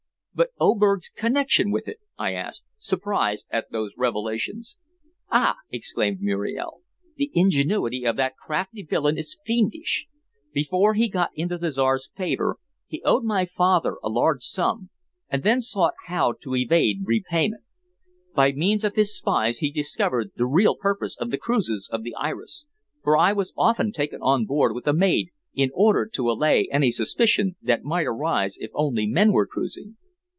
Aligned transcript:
"But 0.33 0.51
Oberg's 0.61 1.09
connection 1.09 1.71
with 1.71 1.89
it?" 1.89 1.99
I 2.17 2.31
asked, 2.33 2.65
surprised 2.79 3.45
at 3.51 3.69
those 3.69 3.93
revelations. 3.97 4.77
"Ah!" 5.29 5.57
exclaimed 5.69 6.19
Muriel. 6.21 6.79
"The 7.17 7.29
ingenuity 7.33 8.05
of 8.05 8.15
that 8.15 8.37
crafty 8.37 8.81
villain 8.81 9.17
is 9.17 9.37
fiendish. 9.45 10.07
Before 10.53 10.93
he 10.93 11.09
got 11.09 11.31
into 11.35 11.57
the 11.57 11.69
Czar's 11.69 12.09
favor 12.15 12.57
he 12.87 13.03
owed 13.03 13.25
my 13.25 13.45
father 13.45 13.97
a 14.01 14.07
large 14.09 14.43
sum, 14.43 14.89
and 15.29 15.43
then 15.43 15.59
sought 15.59 15.95
how 16.07 16.35
to 16.41 16.55
evade 16.55 17.01
repayment. 17.03 17.63
By 18.33 18.53
means 18.53 18.85
of 18.85 18.95
his 18.95 19.15
spies 19.15 19.57
he 19.57 19.69
discovered 19.69 20.31
the 20.37 20.47
real 20.47 20.75
purpose 20.75 21.17
of 21.17 21.29
the 21.29 21.37
cruises 21.37 21.89
of 21.91 22.03
the 22.03 22.15
Iris 22.15 22.65
for 23.03 23.17
I 23.17 23.33
was 23.33 23.53
often 23.57 23.91
taken 23.91 24.21
on 24.21 24.45
board 24.45 24.73
with 24.73 24.87
a 24.87 24.93
maid 24.93 25.31
in 25.53 25.71
order 25.73 26.05
to 26.13 26.31
allay 26.31 26.69
any 26.71 26.89
suspicion 26.89 27.57
that 27.61 27.83
might 27.83 28.07
arise 28.07 28.55
if 28.59 28.71
only 28.73 29.05
men 29.05 29.33
were 29.33 29.45
cruising. 29.45 29.97